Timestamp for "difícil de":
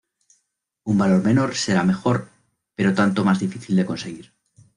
3.39-3.85